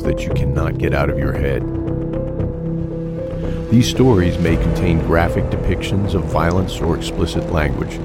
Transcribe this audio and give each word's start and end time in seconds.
stories 0.00 0.16
that 0.16 0.24
you 0.24 0.32
cannot 0.34 0.78
get 0.78 0.94
out 0.94 1.10
of 1.10 1.18
your 1.18 1.32
head. 1.32 1.62
These 3.70 3.88
stories 3.88 4.38
may 4.38 4.56
contain 4.56 4.98
graphic 5.00 5.44
depictions 5.44 6.14
of 6.14 6.24
violence 6.24 6.80
or 6.80 6.96
explicit 6.96 7.52
language. 7.52 7.98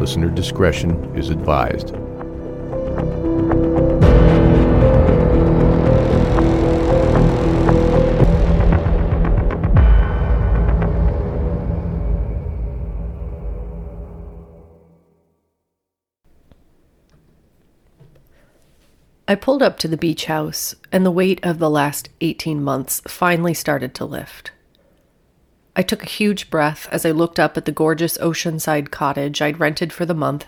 Listener 0.00 0.30
discretion 0.30 1.14
is 1.16 1.30
advised. 1.30 1.94
I 19.30 19.36
pulled 19.36 19.62
up 19.62 19.78
to 19.78 19.86
the 19.86 19.96
beach 19.96 20.24
house, 20.24 20.74
and 20.90 21.06
the 21.06 21.10
weight 21.12 21.38
of 21.44 21.60
the 21.60 21.70
last 21.70 22.08
18 22.20 22.64
months 22.64 23.00
finally 23.06 23.54
started 23.54 23.94
to 23.94 24.04
lift. 24.04 24.50
I 25.76 25.82
took 25.82 26.02
a 26.02 26.06
huge 26.06 26.50
breath 26.50 26.88
as 26.90 27.06
I 27.06 27.12
looked 27.12 27.38
up 27.38 27.56
at 27.56 27.64
the 27.64 27.70
gorgeous 27.70 28.18
oceanside 28.18 28.90
cottage 28.90 29.40
I'd 29.40 29.60
rented 29.60 29.92
for 29.92 30.04
the 30.04 30.14
month 30.14 30.46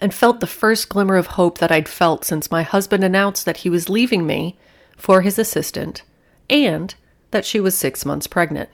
and 0.00 0.14
felt 0.14 0.40
the 0.40 0.46
first 0.46 0.88
glimmer 0.88 1.16
of 1.16 1.26
hope 1.26 1.58
that 1.58 1.70
I'd 1.70 1.90
felt 1.90 2.24
since 2.24 2.50
my 2.50 2.62
husband 2.62 3.04
announced 3.04 3.44
that 3.44 3.58
he 3.58 3.68
was 3.68 3.90
leaving 3.90 4.26
me 4.26 4.58
for 4.96 5.20
his 5.20 5.38
assistant 5.38 6.00
and 6.48 6.94
that 7.32 7.44
she 7.44 7.60
was 7.60 7.76
six 7.76 8.06
months 8.06 8.26
pregnant. 8.26 8.70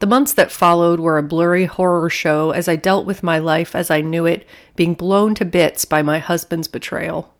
The 0.00 0.08
months 0.08 0.34
that 0.34 0.50
followed 0.50 0.98
were 0.98 1.18
a 1.18 1.22
blurry 1.22 1.66
horror 1.66 2.10
show 2.10 2.50
as 2.50 2.66
I 2.66 2.74
dealt 2.74 3.06
with 3.06 3.22
my 3.22 3.38
life 3.38 3.76
as 3.76 3.92
I 3.92 4.00
knew 4.00 4.26
it 4.26 4.44
being 4.74 4.94
blown 4.94 5.36
to 5.36 5.44
bits 5.44 5.84
by 5.84 6.02
my 6.02 6.18
husband's 6.18 6.66
betrayal. 6.66 7.32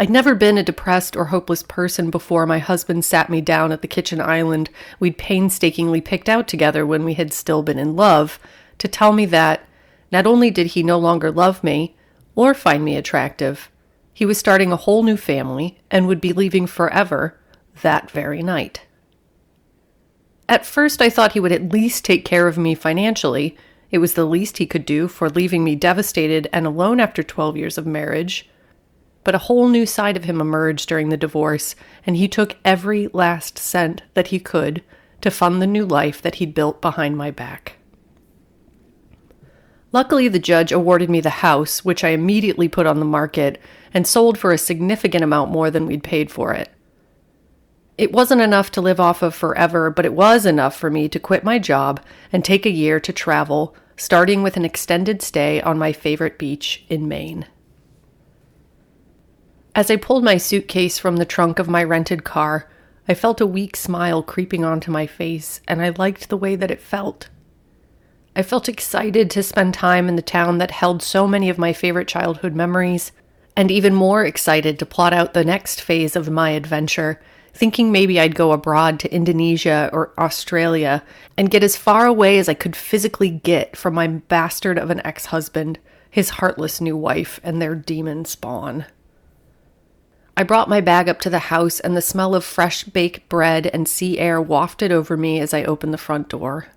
I'd 0.00 0.10
never 0.10 0.36
been 0.36 0.56
a 0.56 0.62
depressed 0.62 1.16
or 1.16 1.24
hopeless 1.24 1.64
person 1.64 2.08
before 2.10 2.46
my 2.46 2.60
husband 2.60 3.04
sat 3.04 3.28
me 3.28 3.40
down 3.40 3.72
at 3.72 3.82
the 3.82 3.88
kitchen 3.88 4.20
island 4.20 4.70
we'd 5.00 5.18
painstakingly 5.18 6.00
picked 6.00 6.28
out 6.28 6.46
together 6.46 6.86
when 6.86 7.04
we 7.04 7.14
had 7.14 7.32
still 7.32 7.64
been 7.64 7.80
in 7.80 7.96
love 7.96 8.38
to 8.78 8.86
tell 8.86 9.12
me 9.12 9.26
that 9.26 9.68
not 10.12 10.24
only 10.24 10.52
did 10.52 10.68
he 10.68 10.84
no 10.84 11.00
longer 11.00 11.32
love 11.32 11.64
me 11.64 11.96
or 12.36 12.54
find 12.54 12.84
me 12.84 12.94
attractive, 12.94 13.72
he 14.14 14.24
was 14.24 14.38
starting 14.38 14.70
a 14.70 14.76
whole 14.76 15.02
new 15.02 15.16
family 15.16 15.80
and 15.90 16.06
would 16.06 16.20
be 16.20 16.32
leaving 16.32 16.68
forever 16.68 17.36
that 17.82 18.08
very 18.08 18.40
night. 18.40 18.82
At 20.48 20.64
first, 20.64 21.02
I 21.02 21.10
thought 21.10 21.32
he 21.32 21.40
would 21.40 21.50
at 21.50 21.72
least 21.72 22.04
take 22.04 22.24
care 22.24 22.46
of 22.46 22.56
me 22.56 22.76
financially. 22.76 23.56
It 23.90 23.98
was 23.98 24.14
the 24.14 24.24
least 24.24 24.58
he 24.58 24.66
could 24.66 24.86
do 24.86 25.08
for 25.08 25.28
leaving 25.28 25.64
me 25.64 25.74
devastated 25.74 26.48
and 26.52 26.66
alone 26.66 27.00
after 27.00 27.24
12 27.24 27.56
years 27.56 27.76
of 27.76 27.84
marriage 27.84 28.48
but 29.28 29.34
a 29.34 29.44
whole 29.44 29.68
new 29.68 29.84
side 29.84 30.16
of 30.16 30.24
him 30.24 30.40
emerged 30.40 30.88
during 30.88 31.10
the 31.10 31.16
divorce, 31.18 31.74
and 32.06 32.16
he 32.16 32.26
took 32.26 32.56
every 32.64 33.08
last 33.08 33.58
cent 33.58 34.00
that 34.14 34.28
he 34.28 34.40
could 34.40 34.82
to 35.20 35.30
fund 35.30 35.60
the 35.60 35.66
new 35.66 35.84
life 35.84 36.22
that 36.22 36.36
he'd 36.36 36.54
built 36.54 36.80
behind 36.80 37.14
my 37.14 37.30
back. 37.30 37.76
Luckily, 39.92 40.28
the 40.28 40.38
judge 40.38 40.72
awarded 40.72 41.10
me 41.10 41.20
the 41.20 41.44
house, 41.44 41.84
which 41.84 42.02
I 42.02 42.08
immediately 42.08 42.68
put 42.68 42.86
on 42.86 43.00
the 43.00 43.04
market 43.04 43.60
and 43.92 44.06
sold 44.06 44.38
for 44.38 44.50
a 44.50 44.56
significant 44.56 45.22
amount 45.22 45.50
more 45.50 45.70
than 45.70 45.84
we'd 45.84 46.02
paid 46.02 46.30
for 46.30 46.54
it. 46.54 46.70
It 47.98 48.12
wasn't 48.12 48.40
enough 48.40 48.70
to 48.70 48.80
live 48.80 48.98
off 48.98 49.20
of 49.20 49.34
forever, 49.34 49.90
but 49.90 50.06
it 50.06 50.14
was 50.14 50.46
enough 50.46 50.74
for 50.74 50.88
me 50.88 51.06
to 51.06 51.20
quit 51.20 51.44
my 51.44 51.58
job 51.58 52.00
and 52.32 52.42
take 52.42 52.64
a 52.64 52.70
year 52.70 52.98
to 53.00 53.12
travel, 53.12 53.76
starting 53.94 54.42
with 54.42 54.56
an 54.56 54.64
extended 54.64 55.20
stay 55.20 55.60
on 55.60 55.76
my 55.76 55.92
favorite 55.92 56.38
beach 56.38 56.86
in 56.88 57.06
Maine. 57.06 57.44
As 59.78 59.92
I 59.92 59.96
pulled 59.96 60.24
my 60.24 60.38
suitcase 60.38 60.98
from 60.98 61.18
the 61.18 61.24
trunk 61.24 61.60
of 61.60 61.68
my 61.68 61.84
rented 61.84 62.24
car, 62.24 62.68
I 63.06 63.14
felt 63.14 63.40
a 63.40 63.46
weak 63.46 63.76
smile 63.76 64.24
creeping 64.24 64.64
onto 64.64 64.90
my 64.90 65.06
face, 65.06 65.60
and 65.68 65.80
I 65.80 65.90
liked 65.90 66.28
the 66.28 66.36
way 66.36 66.56
that 66.56 66.72
it 66.72 66.80
felt. 66.80 67.28
I 68.34 68.42
felt 68.42 68.68
excited 68.68 69.30
to 69.30 69.42
spend 69.44 69.74
time 69.74 70.08
in 70.08 70.16
the 70.16 70.20
town 70.20 70.58
that 70.58 70.72
held 70.72 71.00
so 71.00 71.28
many 71.28 71.48
of 71.48 71.58
my 71.58 71.72
favorite 71.72 72.08
childhood 72.08 72.56
memories, 72.56 73.12
and 73.56 73.70
even 73.70 73.94
more 73.94 74.24
excited 74.24 74.80
to 74.80 74.84
plot 74.84 75.12
out 75.12 75.32
the 75.32 75.44
next 75.44 75.80
phase 75.80 76.16
of 76.16 76.28
my 76.28 76.50
adventure, 76.50 77.20
thinking 77.54 77.92
maybe 77.92 78.18
I'd 78.18 78.34
go 78.34 78.50
abroad 78.50 78.98
to 78.98 79.14
Indonesia 79.14 79.90
or 79.92 80.12
Australia 80.18 81.04
and 81.36 81.52
get 81.52 81.62
as 81.62 81.76
far 81.76 82.04
away 82.04 82.40
as 82.40 82.48
I 82.48 82.54
could 82.54 82.74
physically 82.74 83.30
get 83.30 83.76
from 83.76 83.94
my 83.94 84.08
bastard 84.08 84.76
of 84.76 84.90
an 84.90 85.00
ex 85.06 85.26
husband, 85.26 85.78
his 86.10 86.30
heartless 86.30 86.80
new 86.80 86.96
wife, 86.96 87.38
and 87.44 87.62
their 87.62 87.76
demon 87.76 88.24
spawn. 88.24 88.84
I 90.38 90.44
brought 90.44 90.68
my 90.68 90.80
bag 90.80 91.08
up 91.08 91.18
to 91.22 91.30
the 91.30 91.40
house, 91.40 91.80
and 91.80 91.96
the 91.96 92.00
smell 92.00 92.32
of 92.32 92.44
fresh 92.44 92.84
baked 92.84 93.28
bread 93.28 93.66
and 93.66 93.88
sea 93.88 94.20
air 94.20 94.40
wafted 94.40 94.92
over 94.92 95.16
me 95.16 95.40
as 95.40 95.52
I 95.52 95.64
opened 95.64 95.92
the 95.92 95.98
front 95.98 96.28
door. 96.28 96.68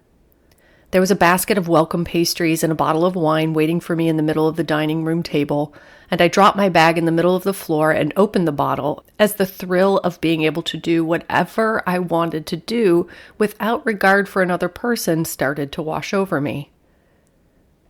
There 0.90 1.00
was 1.00 1.12
a 1.12 1.16
basket 1.16 1.60
of 1.60 1.68
welcome 1.68 2.04
pastries 2.04 2.64
and 2.64 2.72
a 2.72 2.76
bottle 2.76 3.06
of 3.06 3.14
wine 3.14 3.54
waiting 3.54 3.80
for 3.80 3.96
me 3.96 4.10
in 4.10 4.18
the 4.18 4.24
middle 4.24 4.48
of 4.48 4.56
the 4.56 4.64
dining 4.64 5.04
room 5.04 5.22
table, 5.22 5.76
and 6.10 6.20
I 6.20 6.28
dropped 6.28 6.58
my 6.58 6.70
bag 6.70 6.98
in 6.98 7.06
the 7.06 7.12
middle 7.12 7.36
of 7.36 7.44
the 7.44 7.54
floor 7.54 7.92
and 7.92 8.12
opened 8.18 8.48
the 8.48 8.52
bottle 8.52 9.06
as 9.20 9.36
the 9.36 9.46
thrill 9.46 10.00
of 10.00 10.20
being 10.22 10.42
able 10.42 10.64
to 10.64 10.76
do 10.76 11.06
whatever 11.06 11.84
I 11.86 12.00
wanted 12.00 12.48
to 12.48 12.58
do 12.58 13.08
without 13.38 13.86
regard 13.86 14.28
for 14.28 14.42
another 14.42 14.70
person 14.70 15.24
started 15.24 15.72
to 15.74 15.84
wash 15.84 16.16
over 16.16 16.42
me. 16.42 16.72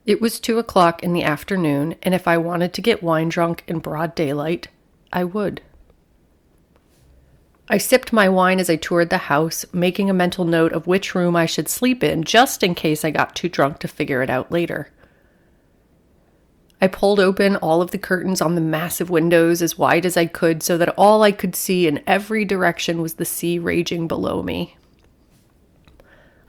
It 0.06 0.20
was 0.20 0.38
two 0.38 0.60
o'clock 0.60 1.02
in 1.02 1.14
the 1.14 1.24
afternoon, 1.24 1.96
and 2.04 2.14
if 2.14 2.28
I 2.28 2.38
wanted 2.38 2.74
to 2.74 2.82
get 2.82 3.02
wine 3.02 3.30
drunk 3.30 3.64
in 3.70 3.80
broad 3.80 4.16
daylight, 4.16 4.68
I 5.14 5.24
would. 5.24 5.62
I 7.68 7.78
sipped 7.78 8.12
my 8.12 8.28
wine 8.28 8.60
as 8.60 8.70
I 8.70 8.76
toured 8.76 9.10
the 9.10 9.18
house, 9.18 9.66
making 9.72 10.10
a 10.10 10.14
mental 10.14 10.44
note 10.44 10.74
of 10.74 10.88
which 10.88 11.16
room 11.16 11.36
I 11.36 11.46
should 11.46 11.70
sleep 11.70 12.04
in 12.04 12.24
just 12.24 12.64
in 12.64 12.76
case 12.76 13.06
I 13.06 13.12
got 13.12 13.36
too 13.36 13.48
drunk 13.48 13.80
to 13.80 13.88
figure 13.88 14.22
it 14.22 14.30
out 14.30 14.52
later. 14.52 14.90
I 16.82 16.88
pulled 16.88 17.20
open 17.20 17.56
all 17.58 17.82
of 17.82 17.92
the 17.92 17.98
curtains 17.98 18.42
on 18.42 18.56
the 18.56 18.62
massive 18.62 19.10
windows 19.10 19.62
as 19.62 19.78
wide 19.78 20.06
as 20.06 20.18
I 20.18 20.26
could 20.26 20.64
so 20.64 20.78
that 20.80 20.94
all 20.98 21.22
I 21.22 21.32
could 21.32 21.56
see 21.56 21.88
in 21.88 22.04
every 22.08 22.44
direction 22.44 23.02
was 23.02 23.14
the 23.14 23.26
sea 23.26 23.60
raging 23.60 24.08
below 24.08 24.42
me. 24.42 24.76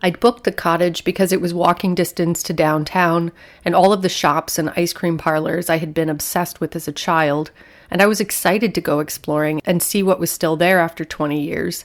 I'd 0.03 0.19
booked 0.19 0.45
the 0.45 0.51
cottage 0.51 1.05
because 1.05 1.33
it 1.33 1.41
was 1.41 1.55
walking 1.55 1.95
distance 1.95 2.43
to 2.45 2.53
downtown 2.53 3.31
and 3.65 3.75
all 3.75 3.93
of 3.93 4.03
the 4.03 4.09
shops 4.09 4.59
and 4.59 4.71
ice 4.71 4.93
cream 4.93 5.19
parlors 5.19 5.71
I 5.71 5.77
had 5.77 5.95
been 5.95 6.09
obsessed 6.09 6.61
with 6.61 6.75
as 6.75 6.89
a 6.89 6.93
child, 6.93 7.53
and 7.93 8.01
I 8.01 8.07
was 8.07 8.21
excited 8.21 8.75
to 8.75 8.81
go 8.81 9.01
exploring 9.01 9.61
and 9.67 9.83
see 9.83 10.03
what 10.03 10.19
was 10.19 10.31
still 10.31 10.57
there 10.57 10.81
after 10.81 11.05
20 11.05 11.39
years. 11.39 11.85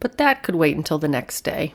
But 0.00 0.16
that 0.16 0.42
could 0.42 0.54
wait 0.54 0.74
until 0.74 0.98
the 0.98 1.06
next 1.06 1.42
day. 1.42 1.74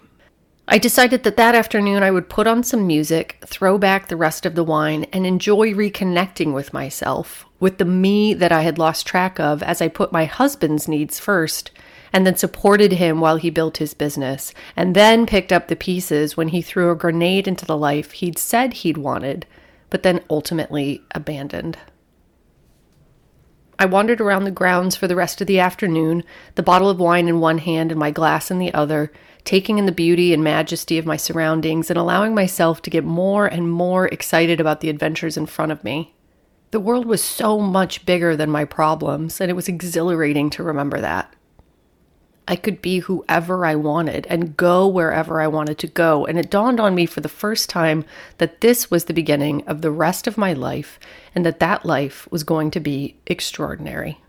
I 0.67 0.79
decided 0.79 1.21
that 1.23 1.37
that 1.37 1.53
afternoon 1.53 2.01
I 2.01 2.09
would 2.09 2.29
put 2.29 2.47
on 2.47 2.63
some 2.63 2.87
music, 2.87 3.37
throw 3.45 3.77
back 3.77 4.07
the 4.07 4.17
rest 4.17 4.47
of 4.47 4.55
the 4.55 4.63
wine, 4.63 5.03
and 5.13 5.23
enjoy 5.23 5.71
reconnecting 5.73 6.51
with 6.51 6.73
myself, 6.73 7.45
with 7.59 7.77
the 7.77 7.85
me 7.85 8.33
that 8.33 8.51
I 8.51 8.63
had 8.63 8.79
lost 8.79 9.05
track 9.05 9.39
of 9.39 9.61
as 9.61 9.83
I 9.83 9.87
put 9.87 10.11
my 10.11 10.25
husband's 10.25 10.87
needs 10.87 11.19
first, 11.19 11.69
and 12.11 12.25
then 12.25 12.37
supported 12.37 12.93
him 12.93 13.21
while 13.21 13.37
he 13.37 13.51
built 13.51 13.77
his 13.77 13.93
business, 13.93 14.51
and 14.75 14.95
then 14.95 15.27
picked 15.27 15.53
up 15.53 15.67
the 15.67 15.75
pieces 15.75 16.35
when 16.35 16.47
he 16.47 16.63
threw 16.63 16.89
a 16.89 16.95
grenade 16.95 17.47
into 17.47 17.67
the 17.67 17.77
life 17.77 18.13
he'd 18.13 18.39
said 18.39 18.73
he'd 18.73 18.97
wanted, 18.97 19.45
but 19.91 20.01
then 20.01 20.23
ultimately 20.27 21.03
abandoned. 21.13 21.77
I 23.81 23.85
wandered 23.85 24.19
around 24.19 24.43
the 24.43 24.51
grounds 24.51 24.97
for 24.97 25.07
the 25.07 25.15
rest 25.15 25.39
of 25.39 25.47
the 25.47 25.61
afternoon, 25.61 26.25
the 26.55 26.63
bottle 26.63 26.89
of 26.89 26.99
wine 26.99 27.29
in 27.29 27.39
one 27.39 27.59
hand 27.59 27.91
and 27.91 27.99
my 27.99 28.11
glass 28.11 28.51
in 28.51 28.59
the 28.59 28.73
other, 28.73 29.09
taking 29.45 29.77
in 29.77 29.85
the 29.85 29.93
beauty 29.93 30.33
and 30.33 30.43
majesty 30.43 30.97
of 30.97 31.05
my 31.05 31.15
surroundings 31.15 31.89
and 31.89 31.97
allowing 31.97 32.35
myself 32.35 32.81
to 32.81 32.89
get 32.89 33.05
more 33.05 33.47
and 33.47 33.71
more 33.71 34.07
excited 34.07 34.59
about 34.59 34.81
the 34.81 34.89
adventures 34.89 35.37
in 35.37 35.45
front 35.45 35.71
of 35.71 35.81
me. 35.85 36.13
The 36.71 36.81
world 36.81 37.05
was 37.05 37.23
so 37.23 37.57
much 37.57 38.05
bigger 38.05 38.35
than 38.35 38.49
my 38.49 38.65
problems, 38.65 39.39
and 39.39 39.49
it 39.49 39.55
was 39.55 39.69
exhilarating 39.69 40.49
to 40.51 40.63
remember 40.63 40.99
that. 40.99 41.33
I 42.49 42.55
could 42.55 42.81
be 42.81 42.97
whoever 42.97 43.63
I 43.63 43.75
wanted 43.75 44.25
and 44.27 44.57
go 44.57 44.87
wherever 44.87 45.39
I 45.39 45.45
wanted 45.45 45.77
to 45.77 45.87
go. 45.87 46.25
And 46.25 46.39
it 46.39 46.49
dawned 46.49 46.79
on 46.79 46.95
me 46.95 47.05
for 47.05 47.21
the 47.21 47.29
first 47.29 47.69
time 47.69 48.05
that 48.39 48.61
this 48.61 48.89
was 48.89 49.05
the 49.05 49.13
beginning 49.13 49.63
of 49.67 49.83
the 49.83 49.91
rest 49.91 50.25
of 50.25 50.35
my 50.35 50.53
life 50.53 50.99
and 51.35 51.45
that 51.45 51.59
that 51.59 51.85
life 51.85 52.27
was 52.31 52.43
going 52.43 52.71
to 52.71 52.79
be 52.79 53.17
extraordinary. 53.27 54.19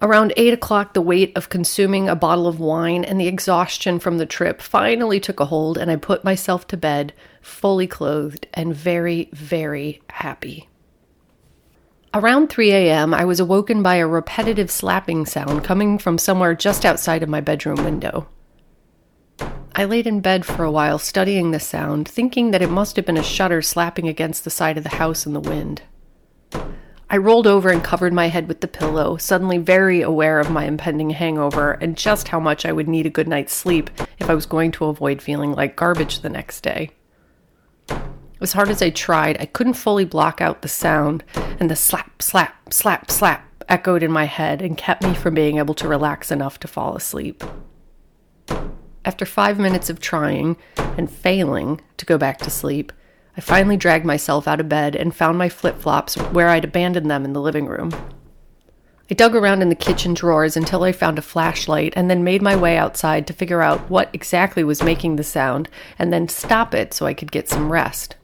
Around 0.00 0.32
8 0.38 0.54
o'clock, 0.54 0.94
the 0.94 1.02
weight 1.02 1.36
of 1.36 1.50
consuming 1.50 2.08
a 2.08 2.16
bottle 2.16 2.46
of 2.46 2.58
wine 2.58 3.04
and 3.04 3.20
the 3.20 3.28
exhaustion 3.28 3.98
from 3.98 4.16
the 4.16 4.24
trip 4.24 4.62
finally 4.62 5.20
took 5.20 5.38
a 5.38 5.44
hold, 5.44 5.76
and 5.76 5.90
I 5.90 5.96
put 5.96 6.24
myself 6.24 6.66
to 6.68 6.78
bed, 6.78 7.12
fully 7.42 7.86
clothed 7.86 8.46
and 8.54 8.74
very, 8.74 9.28
very 9.32 10.00
happy. 10.08 10.68
Around 12.14 12.48
3 12.48 12.70
a.m., 12.70 13.12
I 13.12 13.26
was 13.26 13.38
awoken 13.38 13.82
by 13.82 13.96
a 13.96 14.06
repetitive 14.06 14.70
slapping 14.70 15.26
sound 15.26 15.62
coming 15.62 15.98
from 15.98 16.16
somewhere 16.16 16.54
just 16.54 16.86
outside 16.86 17.22
of 17.22 17.28
my 17.28 17.42
bedroom 17.42 17.84
window. 17.84 18.26
I 19.74 19.84
laid 19.84 20.06
in 20.06 20.20
bed 20.20 20.46
for 20.46 20.64
a 20.64 20.70
while 20.70 20.98
studying 20.98 21.50
the 21.50 21.60
sound, 21.60 22.08
thinking 22.08 22.50
that 22.50 22.62
it 22.62 22.70
must 22.70 22.96
have 22.96 23.04
been 23.04 23.18
a 23.18 23.22
shutter 23.22 23.60
slapping 23.60 24.08
against 24.08 24.44
the 24.44 24.50
side 24.50 24.78
of 24.78 24.84
the 24.84 24.96
house 24.96 25.26
in 25.26 25.34
the 25.34 25.40
wind. 25.40 25.82
I 27.10 27.18
rolled 27.18 27.46
over 27.46 27.68
and 27.68 27.84
covered 27.84 28.14
my 28.14 28.28
head 28.28 28.48
with 28.48 28.62
the 28.62 28.68
pillow, 28.68 29.18
suddenly 29.18 29.58
very 29.58 30.00
aware 30.00 30.40
of 30.40 30.50
my 30.50 30.64
impending 30.64 31.10
hangover 31.10 31.72
and 31.72 31.96
just 31.96 32.28
how 32.28 32.40
much 32.40 32.64
I 32.64 32.72
would 32.72 32.88
need 32.88 33.04
a 33.04 33.10
good 33.10 33.28
night's 33.28 33.52
sleep 33.52 33.90
if 34.18 34.30
I 34.30 34.34
was 34.34 34.46
going 34.46 34.72
to 34.72 34.86
avoid 34.86 35.20
feeling 35.20 35.52
like 35.52 35.76
garbage 35.76 36.20
the 36.20 36.30
next 36.30 36.62
day. 36.62 36.90
As 38.40 38.52
hard 38.52 38.68
as 38.68 38.80
I 38.80 38.90
tried, 38.90 39.36
I 39.40 39.46
couldn't 39.46 39.74
fully 39.74 40.04
block 40.04 40.40
out 40.40 40.62
the 40.62 40.68
sound, 40.68 41.24
and 41.58 41.68
the 41.68 41.74
slap, 41.74 42.22
slap, 42.22 42.72
slap, 42.72 43.10
slap 43.10 43.64
echoed 43.68 44.02
in 44.02 44.12
my 44.12 44.24
head 44.24 44.62
and 44.62 44.76
kept 44.76 45.02
me 45.02 45.14
from 45.14 45.34
being 45.34 45.58
able 45.58 45.74
to 45.74 45.88
relax 45.88 46.30
enough 46.30 46.60
to 46.60 46.68
fall 46.68 46.96
asleep. 46.96 47.42
After 49.04 49.26
five 49.26 49.58
minutes 49.58 49.90
of 49.90 50.00
trying 50.00 50.56
and 50.76 51.10
failing 51.10 51.80
to 51.96 52.06
go 52.06 52.16
back 52.16 52.38
to 52.38 52.50
sleep, 52.50 52.92
I 53.36 53.40
finally 53.40 53.76
dragged 53.76 54.04
myself 54.04 54.46
out 54.46 54.60
of 54.60 54.68
bed 54.68 54.94
and 54.94 55.14
found 55.14 55.38
my 55.38 55.48
flip 55.48 55.78
flops 55.78 56.16
where 56.16 56.48
I'd 56.48 56.64
abandoned 56.64 57.10
them 57.10 57.24
in 57.24 57.32
the 57.32 57.40
living 57.40 57.66
room. 57.66 57.90
I 59.10 59.14
dug 59.14 59.34
around 59.34 59.62
in 59.62 59.68
the 59.68 59.74
kitchen 59.74 60.12
drawers 60.12 60.56
until 60.56 60.82
I 60.84 60.92
found 60.92 61.18
a 61.18 61.22
flashlight 61.22 61.94
and 61.96 62.10
then 62.10 62.24
made 62.24 62.42
my 62.42 62.54
way 62.54 62.76
outside 62.76 63.26
to 63.26 63.32
figure 63.32 63.62
out 63.62 63.88
what 63.88 64.10
exactly 64.12 64.62
was 64.62 64.82
making 64.82 65.16
the 65.16 65.24
sound 65.24 65.68
and 65.98 66.12
then 66.12 66.28
stop 66.28 66.74
it 66.74 66.92
so 66.92 67.06
I 67.06 67.14
could 67.14 67.32
get 67.32 67.48
some 67.48 67.72
rest. 67.72 68.16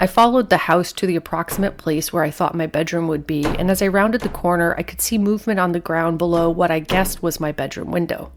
I 0.00 0.08
followed 0.08 0.50
the 0.50 0.56
house 0.56 0.92
to 0.94 1.06
the 1.06 1.14
approximate 1.14 1.76
place 1.76 2.12
where 2.12 2.24
I 2.24 2.30
thought 2.30 2.56
my 2.56 2.66
bedroom 2.66 3.06
would 3.06 3.28
be, 3.28 3.44
and 3.44 3.70
as 3.70 3.80
I 3.80 3.86
rounded 3.86 4.22
the 4.22 4.28
corner, 4.28 4.74
I 4.76 4.82
could 4.82 5.00
see 5.00 5.18
movement 5.18 5.60
on 5.60 5.70
the 5.70 5.78
ground 5.78 6.18
below 6.18 6.50
what 6.50 6.72
I 6.72 6.80
guessed 6.80 7.22
was 7.22 7.38
my 7.38 7.52
bedroom 7.52 7.92
window. 7.92 8.32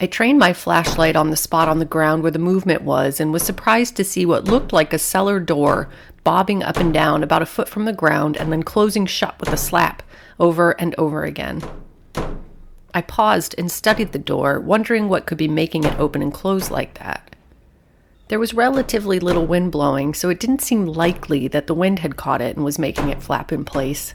I 0.00 0.06
trained 0.06 0.38
my 0.38 0.52
flashlight 0.52 1.16
on 1.16 1.30
the 1.30 1.36
spot 1.36 1.68
on 1.68 1.80
the 1.80 1.84
ground 1.84 2.22
where 2.22 2.30
the 2.30 2.38
movement 2.38 2.82
was 2.82 3.20
and 3.20 3.32
was 3.32 3.42
surprised 3.42 3.96
to 3.96 4.04
see 4.04 4.24
what 4.24 4.44
looked 4.44 4.72
like 4.72 4.92
a 4.92 4.98
cellar 4.98 5.40
door 5.40 5.88
bobbing 6.22 6.62
up 6.62 6.76
and 6.76 6.94
down 6.94 7.22
about 7.22 7.42
a 7.42 7.46
foot 7.46 7.68
from 7.68 7.84
the 7.84 7.92
ground 7.92 8.36
and 8.36 8.52
then 8.52 8.62
closing 8.62 9.06
shut 9.06 9.38
with 9.40 9.48
a 9.48 9.56
slap 9.56 10.02
over 10.38 10.72
and 10.80 10.94
over 10.98 11.24
again. 11.24 11.62
I 12.94 13.00
paused 13.00 13.54
and 13.58 13.70
studied 13.70 14.12
the 14.12 14.18
door, 14.18 14.60
wondering 14.60 15.08
what 15.08 15.26
could 15.26 15.38
be 15.38 15.48
making 15.48 15.84
it 15.84 15.98
open 15.98 16.22
and 16.22 16.32
close 16.32 16.70
like 16.70 16.98
that. 16.98 17.31
There 18.28 18.38
was 18.38 18.54
relatively 18.54 19.20
little 19.20 19.46
wind 19.46 19.72
blowing, 19.72 20.14
so 20.14 20.30
it 20.30 20.40
didn't 20.40 20.62
seem 20.62 20.86
likely 20.86 21.48
that 21.48 21.66
the 21.66 21.74
wind 21.74 21.98
had 21.98 22.16
caught 22.16 22.40
it 22.40 22.56
and 22.56 22.64
was 22.64 22.78
making 22.78 23.08
it 23.08 23.22
flap 23.22 23.52
in 23.52 23.64
place. 23.64 24.14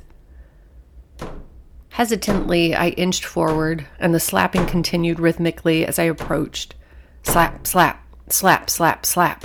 Hesitantly, 1.89 2.75
I 2.75 2.89
inched 2.89 3.25
forward, 3.25 3.85
and 3.99 4.13
the 4.13 4.19
slapping 4.19 4.65
continued 4.65 5.19
rhythmically 5.19 5.85
as 5.85 5.97
I 5.97 6.03
approached. 6.03 6.75
Slap, 7.23 7.65
slap, 7.65 8.05
slap, 8.29 8.69
slap, 8.69 9.05
slap. 9.05 9.43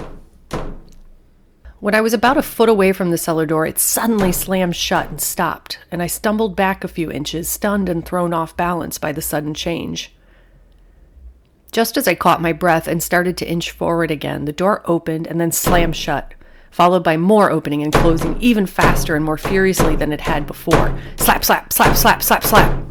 When 1.80 1.94
I 1.94 2.00
was 2.00 2.14
about 2.14 2.36
a 2.36 2.42
foot 2.42 2.68
away 2.68 2.92
from 2.92 3.10
the 3.10 3.18
cellar 3.18 3.44
door, 3.44 3.66
it 3.66 3.78
suddenly 3.78 4.30
slammed 4.30 4.76
shut 4.76 5.08
and 5.08 5.20
stopped, 5.20 5.78
and 5.90 6.00
I 6.00 6.06
stumbled 6.06 6.54
back 6.54 6.84
a 6.84 6.88
few 6.88 7.10
inches, 7.10 7.48
stunned 7.48 7.88
and 7.88 8.04
thrown 8.04 8.32
off 8.32 8.56
balance 8.56 8.98
by 8.98 9.12
the 9.12 9.22
sudden 9.22 9.52
change. 9.52 10.14
Just 11.72 11.96
as 11.96 12.06
I 12.06 12.14
caught 12.14 12.42
my 12.42 12.52
breath 12.52 12.86
and 12.86 13.02
started 13.02 13.38
to 13.38 13.48
inch 13.48 13.70
forward 13.70 14.10
again, 14.10 14.44
the 14.44 14.52
door 14.52 14.82
opened 14.84 15.26
and 15.26 15.40
then 15.40 15.50
slammed 15.50 15.96
shut, 15.96 16.34
followed 16.70 17.02
by 17.02 17.16
more 17.16 17.50
opening 17.50 17.82
and 17.82 17.90
closing 17.90 18.38
even 18.42 18.66
faster 18.66 19.16
and 19.16 19.24
more 19.24 19.38
furiously 19.38 19.96
than 19.96 20.12
it 20.12 20.20
had 20.20 20.46
before. 20.46 20.94
Slap, 21.16 21.42
slap, 21.42 21.72
slap, 21.72 21.96
slap, 21.96 22.22
slap, 22.22 22.44
slap. 22.44 22.84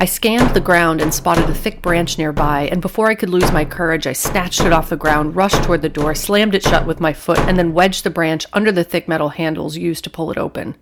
I 0.00 0.06
scanned 0.06 0.54
the 0.54 0.60
ground 0.60 1.00
and 1.00 1.14
spotted 1.14 1.48
a 1.48 1.54
thick 1.54 1.82
branch 1.82 2.18
nearby, 2.18 2.68
and 2.72 2.82
before 2.82 3.06
I 3.06 3.14
could 3.14 3.30
lose 3.30 3.52
my 3.52 3.64
courage, 3.64 4.08
I 4.08 4.12
snatched 4.12 4.62
it 4.62 4.72
off 4.72 4.90
the 4.90 4.96
ground, 4.96 5.36
rushed 5.36 5.62
toward 5.62 5.82
the 5.82 5.88
door, 5.88 6.16
slammed 6.16 6.56
it 6.56 6.64
shut 6.64 6.84
with 6.84 6.98
my 6.98 7.12
foot, 7.12 7.38
and 7.40 7.56
then 7.56 7.74
wedged 7.74 8.02
the 8.02 8.10
branch 8.10 8.44
under 8.52 8.72
the 8.72 8.84
thick 8.84 9.06
metal 9.06 9.28
handles 9.28 9.76
used 9.76 10.02
to 10.02 10.10
pull 10.10 10.32
it 10.32 10.38
open. 10.38 10.76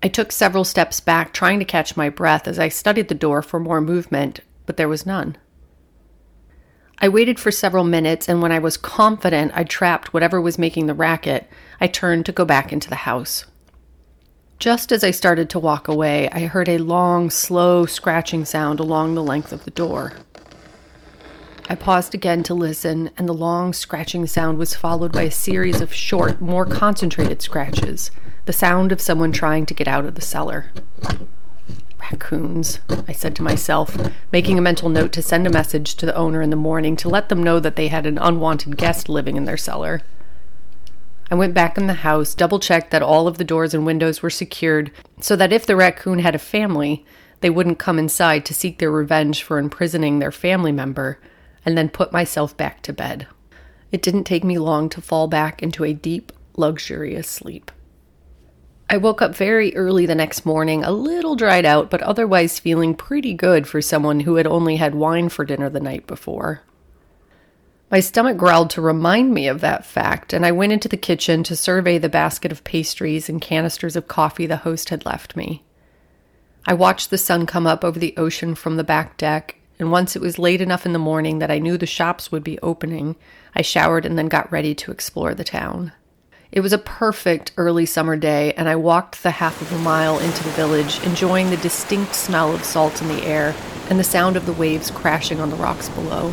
I 0.00 0.06
took 0.06 0.30
several 0.30 0.62
steps 0.62 1.00
back, 1.00 1.32
trying 1.32 1.58
to 1.58 1.64
catch 1.64 1.96
my 1.96 2.08
breath 2.08 2.46
as 2.46 2.60
I 2.60 2.68
studied 2.68 3.08
the 3.08 3.16
door 3.16 3.42
for 3.42 3.58
more 3.58 3.80
movement, 3.80 4.40
but 4.68 4.76
there 4.76 4.88
was 4.88 5.06
none. 5.06 5.34
I 6.98 7.08
waited 7.08 7.40
for 7.40 7.50
several 7.50 7.84
minutes, 7.84 8.28
and 8.28 8.42
when 8.42 8.52
I 8.52 8.58
was 8.58 8.76
confident 8.76 9.52
I'd 9.54 9.70
trapped 9.70 10.12
whatever 10.12 10.42
was 10.42 10.58
making 10.58 10.86
the 10.86 10.94
racket, 10.94 11.48
I 11.80 11.86
turned 11.86 12.26
to 12.26 12.32
go 12.32 12.44
back 12.44 12.70
into 12.70 12.90
the 12.90 12.96
house. 12.96 13.46
Just 14.58 14.92
as 14.92 15.02
I 15.02 15.10
started 15.10 15.48
to 15.50 15.58
walk 15.58 15.88
away, 15.88 16.28
I 16.32 16.40
heard 16.40 16.68
a 16.68 16.76
long, 16.76 17.30
slow 17.30 17.86
scratching 17.86 18.44
sound 18.44 18.78
along 18.78 19.14
the 19.14 19.22
length 19.22 19.52
of 19.52 19.64
the 19.64 19.70
door. 19.70 20.12
I 21.70 21.74
paused 21.74 22.14
again 22.14 22.42
to 22.42 22.52
listen, 22.52 23.08
and 23.16 23.26
the 23.26 23.32
long 23.32 23.72
scratching 23.72 24.26
sound 24.26 24.58
was 24.58 24.74
followed 24.74 25.12
by 25.12 25.22
a 25.22 25.30
series 25.30 25.80
of 25.80 25.94
short, 25.94 26.42
more 26.42 26.66
concentrated 26.66 27.40
scratches, 27.40 28.10
the 28.44 28.52
sound 28.52 28.92
of 28.92 29.00
someone 29.00 29.32
trying 29.32 29.64
to 29.64 29.72
get 29.74 29.88
out 29.88 30.04
of 30.04 30.14
the 30.14 30.20
cellar. 30.20 30.72
Raccoons, 32.10 32.80
I 33.06 33.12
said 33.12 33.36
to 33.36 33.42
myself, 33.42 33.96
making 34.32 34.58
a 34.58 34.62
mental 34.62 34.88
note 34.88 35.12
to 35.12 35.22
send 35.22 35.46
a 35.46 35.50
message 35.50 35.94
to 35.96 36.06
the 36.06 36.14
owner 36.14 36.40
in 36.40 36.50
the 36.50 36.56
morning 36.56 36.96
to 36.96 37.08
let 37.08 37.28
them 37.28 37.42
know 37.42 37.60
that 37.60 37.76
they 37.76 37.88
had 37.88 38.06
an 38.06 38.18
unwanted 38.18 38.76
guest 38.76 39.08
living 39.08 39.36
in 39.36 39.44
their 39.44 39.56
cellar. 39.56 40.00
I 41.30 41.34
went 41.34 41.52
back 41.52 41.76
in 41.76 41.86
the 41.86 41.94
house, 41.94 42.34
double 42.34 42.58
checked 42.58 42.90
that 42.90 43.02
all 43.02 43.28
of 43.28 43.36
the 43.36 43.44
doors 43.44 43.74
and 43.74 43.84
windows 43.84 44.22
were 44.22 44.30
secured 44.30 44.90
so 45.20 45.36
that 45.36 45.52
if 45.52 45.66
the 45.66 45.76
raccoon 45.76 46.20
had 46.20 46.34
a 46.34 46.38
family, 46.38 47.04
they 47.40 47.50
wouldn't 47.50 47.78
come 47.78 47.98
inside 47.98 48.44
to 48.46 48.54
seek 48.54 48.78
their 48.78 48.90
revenge 48.90 49.42
for 49.42 49.58
imprisoning 49.58 50.18
their 50.18 50.32
family 50.32 50.72
member, 50.72 51.18
and 51.64 51.76
then 51.76 51.88
put 51.88 52.12
myself 52.12 52.56
back 52.56 52.82
to 52.82 52.92
bed. 52.92 53.26
It 53.92 54.02
didn't 54.02 54.24
take 54.24 54.44
me 54.44 54.58
long 54.58 54.88
to 54.90 55.02
fall 55.02 55.28
back 55.28 55.62
into 55.62 55.84
a 55.84 55.92
deep, 55.92 56.32
luxurious 56.56 57.28
sleep. 57.28 57.70
I 58.90 58.96
woke 58.96 59.20
up 59.20 59.36
very 59.36 59.76
early 59.76 60.06
the 60.06 60.14
next 60.14 60.46
morning, 60.46 60.82
a 60.82 60.90
little 60.90 61.36
dried 61.36 61.66
out, 61.66 61.90
but 61.90 62.00
otherwise 62.02 62.58
feeling 62.58 62.94
pretty 62.94 63.34
good 63.34 63.66
for 63.66 63.82
someone 63.82 64.20
who 64.20 64.36
had 64.36 64.46
only 64.46 64.76
had 64.76 64.94
wine 64.94 65.28
for 65.28 65.44
dinner 65.44 65.68
the 65.68 65.78
night 65.78 66.06
before. 66.06 66.62
My 67.90 68.00
stomach 68.00 68.38
growled 68.38 68.70
to 68.70 68.80
remind 68.80 69.34
me 69.34 69.46
of 69.46 69.60
that 69.60 69.84
fact, 69.84 70.32
and 70.32 70.44
I 70.44 70.52
went 70.52 70.72
into 70.72 70.88
the 70.88 70.96
kitchen 70.96 71.42
to 71.44 71.56
survey 71.56 71.98
the 71.98 72.08
basket 72.08 72.50
of 72.50 72.64
pastries 72.64 73.28
and 73.28 73.42
canisters 73.42 73.94
of 73.94 74.08
coffee 74.08 74.46
the 74.46 74.58
host 74.58 74.88
had 74.88 75.04
left 75.04 75.36
me. 75.36 75.64
I 76.66 76.72
watched 76.72 77.10
the 77.10 77.18
sun 77.18 77.44
come 77.44 77.66
up 77.66 77.84
over 77.84 77.98
the 77.98 78.14
ocean 78.16 78.54
from 78.54 78.76
the 78.76 78.84
back 78.84 79.18
deck, 79.18 79.56
and 79.78 79.92
once 79.92 80.16
it 80.16 80.22
was 80.22 80.38
late 80.38 80.62
enough 80.62 80.86
in 80.86 80.94
the 80.94 80.98
morning 80.98 81.40
that 81.40 81.50
I 81.50 81.58
knew 81.58 81.76
the 81.76 81.86
shops 81.86 82.32
would 82.32 82.44
be 82.44 82.58
opening, 82.60 83.16
I 83.54 83.60
showered 83.62 84.06
and 84.06 84.18
then 84.18 84.28
got 84.28 84.50
ready 84.50 84.74
to 84.76 84.90
explore 84.90 85.34
the 85.34 85.44
town. 85.44 85.92
It 86.50 86.60
was 86.60 86.72
a 86.72 86.78
perfect 86.78 87.52
early 87.58 87.84
summer 87.84 88.16
day, 88.16 88.54
and 88.54 88.70
I 88.70 88.76
walked 88.76 89.22
the 89.22 89.32
half 89.32 89.60
of 89.60 89.70
a 89.70 89.78
mile 89.78 90.18
into 90.18 90.42
the 90.42 90.50
village, 90.50 90.98
enjoying 91.04 91.50
the 91.50 91.58
distinct 91.58 92.14
smell 92.14 92.54
of 92.54 92.64
salt 92.64 93.02
in 93.02 93.08
the 93.08 93.22
air 93.26 93.54
and 93.90 94.00
the 94.00 94.04
sound 94.04 94.34
of 94.34 94.46
the 94.46 94.54
waves 94.54 94.90
crashing 94.90 95.40
on 95.40 95.50
the 95.50 95.56
rocks 95.56 95.90
below. 95.90 96.32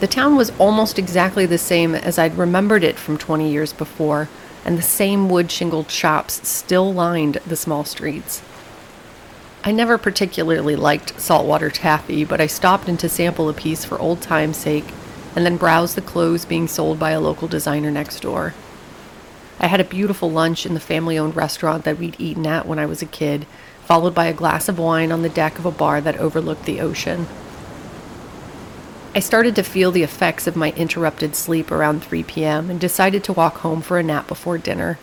The 0.00 0.06
town 0.06 0.36
was 0.36 0.52
almost 0.58 0.98
exactly 0.98 1.46
the 1.46 1.56
same 1.56 1.94
as 1.94 2.18
I'd 2.18 2.36
remembered 2.36 2.84
it 2.84 2.98
from 2.98 3.16
20 3.16 3.50
years 3.50 3.72
before, 3.72 4.28
and 4.62 4.76
the 4.76 4.82
same 4.82 5.30
wood 5.30 5.50
shingled 5.50 5.90
shops 5.90 6.46
still 6.46 6.92
lined 6.92 7.36
the 7.46 7.56
small 7.56 7.84
streets. 7.84 8.42
I 9.64 9.72
never 9.72 9.96
particularly 9.96 10.76
liked 10.76 11.18
saltwater 11.18 11.70
taffy, 11.70 12.26
but 12.26 12.42
I 12.42 12.46
stopped 12.46 12.90
in 12.90 12.98
to 12.98 13.08
sample 13.08 13.48
a 13.48 13.54
piece 13.54 13.86
for 13.86 13.98
old 13.98 14.20
time's 14.20 14.58
sake 14.58 14.92
and 15.34 15.46
then 15.46 15.56
browsed 15.56 15.94
the 15.96 16.02
clothes 16.02 16.44
being 16.44 16.68
sold 16.68 16.98
by 16.98 17.12
a 17.12 17.20
local 17.20 17.48
designer 17.48 17.90
next 17.90 18.20
door. 18.20 18.52
I 19.60 19.66
had 19.66 19.80
a 19.80 19.84
beautiful 19.84 20.30
lunch 20.30 20.66
in 20.66 20.74
the 20.74 20.80
family 20.80 21.18
owned 21.18 21.36
restaurant 21.36 21.84
that 21.84 21.98
we'd 21.98 22.16
eaten 22.18 22.46
at 22.46 22.66
when 22.66 22.78
I 22.78 22.86
was 22.86 23.02
a 23.02 23.06
kid, 23.06 23.46
followed 23.84 24.14
by 24.14 24.26
a 24.26 24.32
glass 24.32 24.68
of 24.68 24.78
wine 24.78 25.12
on 25.12 25.22
the 25.22 25.28
deck 25.28 25.58
of 25.58 25.66
a 25.66 25.70
bar 25.70 26.00
that 26.00 26.16
overlooked 26.16 26.64
the 26.64 26.80
ocean. 26.80 27.26
I 29.14 29.20
started 29.20 29.54
to 29.56 29.62
feel 29.62 29.90
the 29.90 30.02
effects 30.02 30.46
of 30.46 30.56
my 30.56 30.72
interrupted 30.72 31.36
sleep 31.36 31.70
around 31.70 32.02
3 32.02 32.22
p.m. 32.22 32.70
and 32.70 32.80
decided 32.80 33.22
to 33.24 33.32
walk 33.34 33.58
home 33.58 33.82
for 33.82 33.98
a 33.98 34.02
nap 34.02 34.26
before 34.26 34.56
dinner. 34.56 34.98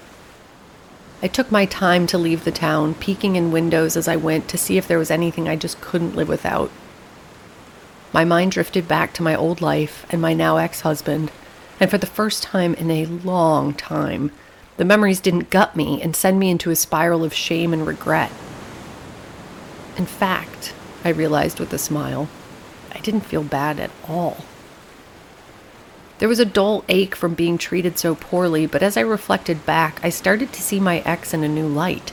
I 1.22 1.28
took 1.28 1.52
my 1.52 1.66
time 1.66 2.08
to 2.08 2.18
leave 2.18 2.44
the 2.44 2.52
town, 2.52 2.96
peeking 2.96 3.36
in 3.36 3.52
windows 3.52 3.96
as 3.96 4.08
I 4.08 4.16
went 4.16 4.48
to 4.48 4.58
see 4.58 4.78
if 4.78 4.88
there 4.88 4.98
was 4.98 5.12
anything 5.12 5.48
I 5.48 5.56
just 5.56 5.80
couldn't 5.80 6.16
live 6.16 6.30
without. 6.30 6.72
My 8.12 8.26
mind 8.26 8.54
drifted 8.54 8.88
back 8.88 9.14
to 9.14 9.24
my 9.24 9.36
old 9.36 9.62
life 9.62 10.06
and 10.10 10.20
my 10.22 10.34
now 10.34 10.58
ex 10.58 10.82
husband, 10.82 11.32
and 11.80 11.90
for 11.90 11.98
the 11.98 12.06
first 12.06 12.44
time 12.44 12.74
in 12.74 12.92
a 12.92 13.06
long 13.06 13.74
time, 13.74 14.32
the 14.78 14.86
memories 14.86 15.20
didn't 15.20 15.50
gut 15.50 15.76
me 15.76 16.02
and 16.02 16.16
send 16.16 16.40
me 16.40 16.50
into 16.50 16.72
a 16.72 16.76
spiral 16.76 17.24
of 17.24 17.34
shame 17.34 17.74
and 17.74 17.86
regret. 17.86 18.32
In 19.98 20.06
fact, 20.06 20.74
I 21.04 21.10
realized 21.10 21.60
with 21.60 21.74
a 21.74 21.78
smile, 21.78 22.30
I 22.92 23.00
didn't 23.00 23.22
feel 23.22 23.44
bad 23.44 23.80
at 23.80 23.92
all. 24.08 24.46
There 26.20 26.30
was 26.30 26.40
a 26.40 26.46
dull 26.46 26.84
ache 26.90 27.16
from 27.16 27.34
being 27.34 27.58
treated 27.58 27.98
so 27.98 28.14
poorly, 28.14 28.66
but 28.66 28.84
as 28.84 28.98
I 28.98 29.02
reflected 29.02 29.66
back, 29.66 30.00
I 30.04 30.10
started 30.10 30.52
to 30.52 30.62
see 30.62 30.80
my 30.80 31.00
ex 31.00 31.34
in 31.34 31.44
a 31.44 31.48
new 31.48 31.68
light. 31.68 32.12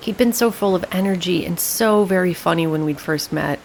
He'd 0.00 0.16
been 0.16 0.32
so 0.32 0.50
full 0.50 0.74
of 0.74 0.84
energy 0.90 1.44
and 1.44 1.60
so 1.60 2.04
very 2.04 2.34
funny 2.34 2.66
when 2.66 2.84
we'd 2.84 3.00
first 3.00 3.32
met. 3.32 3.60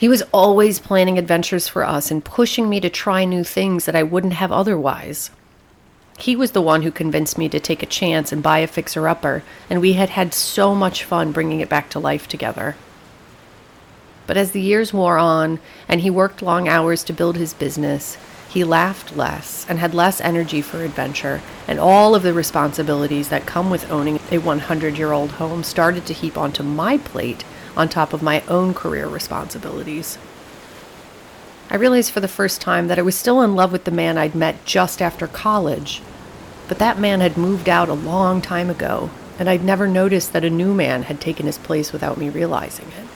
He 0.00 0.08
was 0.08 0.22
always 0.32 0.78
planning 0.78 1.18
adventures 1.18 1.68
for 1.68 1.84
us 1.84 2.10
and 2.10 2.24
pushing 2.24 2.70
me 2.70 2.80
to 2.80 2.88
try 2.88 3.26
new 3.26 3.44
things 3.44 3.84
that 3.84 3.94
I 3.94 4.02
wouldn't 4.02 4.32
have 4.32 4.50
otherwise. 4.50 5.30
He 6.18 6.34
was 6.34 6.52
the 6.52 6.62
one 6.62 6.80
who 6.80 6.90
convinced 6.90 7.36
me 7.36 7.50
to 7.50 7.60
take 7.60 7.82
a 7.82 7.86
chance 8.00 8.32
and 8.32 8.42
buy 8.42 8.60
a 8.60 8.66
fixer 8.66 9.06
upper, 9.06 9.42
and 9.68 9.78
we 9.78 9.92
had 9.92 10.08
had 10.08 10.32
so 10.32 10.74
much 10.74 11.04
fun 11.04 11.32
bringing 11.32 11.60
it 11.60 11.68
back 11.68 11.90
to 11.90 11.98
life 11.98 12.26
together. 12.26 12.76
But 14.26 14.38
as 14.38 14.52
the 14.52 14.62
years 14.62 14.94
wore 14.94 15.18
on 15.18 15.60
and 15.86 16.00
he 16.00 16.08
worked 16.08 16.40
long 16.40 16.66
hours 16.66 17.04
to 17.04 17.12
build 17.12 17.36
his 17.36 17.52
business, 17.52 18.16
he 18.48 18.64
laughed 18.64 19.18
less 19.18 19.66
and 19.68 19.78
had 19.78 19.92
less 19.92 20.18
energy 20.22 20.62
for 20.62 20.82
adventure, 20.82 21.42
and 21.68 21.78
all 21.78 22.14
of 22.14 22.22
the 22.22 22.32
responsibilities 22.32 23.28
that 23.28 23.44
come 23.44 23.68
with 23.68 23.90
owning 23.90 24.18
a 24.30 24.38
100 24.38 24.96
year 24.96 25.12
old 25.12 25.32
home 25.32 25.62
started 25.62 26.06
to 26.06 26.14
heap 26.14 26.38
onto 26.38 26.62
my 26.62 26.96
plate 26.96 27.44
on 27.76 27.88
top 27.88 28.12
of 28.12 28.22
my 28.22 28.42
own 28.48 28.74
career 28.74 29.06
responsibilities. 29.06 30.18
I 31.70 31.76
realized 31.76 32.10
for 32.10 32.20
the 32.20 32.28
first 32.28 32.60
time 32.60 32.88
that 32.88 32.98
I 32.98 33.02
was 33.02 33.16
still 33.16 33.42
in 33.42 33.54
love 33.54 33.70
with 33.70 33.84
the 33.84 33.90
man 33.90 34.18
I'd 34.18 34.34
met 34.34 34.64
just 34.64 35.00
after 35.00 35.26
college, 35.26 36.02
but 36.66 36.78
that 36.78 36.98
man 36.98 37.20
had 37.20 37.36
moved 37.36 37.68
out 37.68 37.88
a 37.88 37.94
long 37.94 38.42
time 38.42 38.70
ago, 38.70 39.10
and 39.38 39.48
I'd 39.48 39.64
never 39.64 39.86
noticed 39.86 40.32
that 40.32 40.44
a 40.44 40.50
new 40.50 40.74
man 40.74 41.04
had 41.04 41.20
taken 41.20 41.46
his 41.46 41.58
place 41.58 41.92
without 41.92 42.18
me 42.18 42.28
realizing 42.28 42.88
it. 42.88 43.06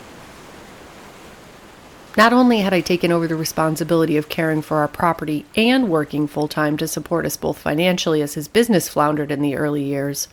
Not 2.16 2.32
only 2.32 2.60
had 2.60 2.72
I 2.72 2.80
taken 2.80 3.10
over 3.10 3.26
the 3.26 3.34
responsibility 3.34 4.16
of 4.16 4.28
caring 4.28 4.62
for 4.62 4.76
our 4.76 4.88
property 4.88 5.46
and 5.56 5.88
working 5.88 6.28
full 6.28 6.46
time 6.46 6.76
to 6.76 6.86
support 6.86 7.26
us 7.26 7.36
both 7.36 7.58
financially 7.58 8.22
as 8.22 8.34
his 8.34 8.46
business 8.46 8.88
floundered 8.88 9.32
in 9.32 9.42
the 9.42 9.56
early 9.56 9.82
years, 9.82 10.28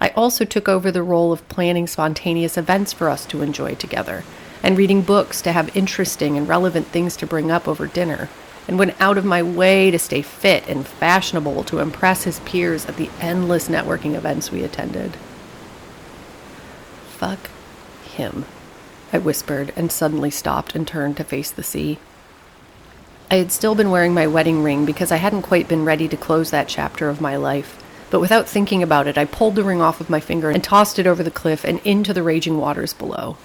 I 0.00 0.10
also 0.10 0.44
took 0.44 0.68
over 0.68 0.90
the 0.90 1.02
role 1.02 1.32
of 1.32 1.48
planning 1.48 1.86
spontaneous 1.86 2.56
events 2.56 2.92
for 2.92 3.08
us 3.08 3.26
to 3.26 3.42
enjoy 3.42 3.74
together 3.74 4.24
and 4.62 4.76
reading 4.76 5.02
books 5.02 5.40
to 5.42 5.52
have 5.52 5.76
interesting 5.76 6.36
and 6.36 6.48
relevant 6.48 6.86
things 6.88 7.16
to 7.16 7.26
bring 7.26 7.50
up 7.50 7.66
over 7.66 7.86
dinner 7.86 8.28
and 8.66 8.78
went 8.78 9.00
out 9.00 9.16
of 9.16 9.24
my 9.24 9.42
way 9.42 9.90
to 9.90 9.98
stay 9.98 10.20
fit 10.20 10.68
and 10.68 10.86
fashionable 10.86 11.64
to 11.64 11.78
impress 11.78 12.24
his 12.24 12.40
peers 12.40 12.86
at 12.86 12.96
the 12.96 13.10
endless 13.20 13.68
networking 13.68 14.14
events 14.14 14.50
we 14.50 14.62
attended. 14.62 15.16
Fuck 17.08 17.50
him, 18.04 18.44
I 19.12 19.18
whispered 19.18 19.72
and 19.74 19.90
suddenly 19.90 20.30
stopped 20.30 20.74
and 20.74 20.86
turned 20.86 21.16
to 21.16 21.24
face 21.24 21.50
the 21.50 21.62
sea. 21.62 21.98
I 23.30 23.36
had 23.36 23.52
still 23.52 23.74
been 23.74 23.90
wearing 23.90 24.14
my 24.14 24.26
wedding 24.26 24.62
ring 24.62 24.84
because 24.84 25.10
I 25.10 25.16
hadn't 25.16 25.42
quite 25.42 25.68
been 25.68 25.84
ready 25.84 26.08
to 26.08 26.16
close 26.16 26.50
that 26.50 26.68
chapter 26.68 27.08
of 27.08 27.20
my 27.20 27.36
life. 27.36 27.77
But 28.10 28.20
without 28.20 28.48
thinking 28.48 28.82
about 28.82 29.06
it, 29.06 29.18
I 29.18 29.24
pulled 29.24 29.54
the 29.54 29.64
ring 29.64 29.82
off 29.82 30.00
of 30.00 30.08
my 30.08 30.20
finger 30.20 30.50
and 30.50 30.64
tossed 30.64 30.98
it 30.98 31.06
over 31.06 31.22
the 31.22 31.30
cliff 31.30 31.64
and 31.64 31.80
into 31.84 32.14
the 32.14 32.22
raging 32.22 32.56
waters 32.56 32.94
below. 32.94 33.36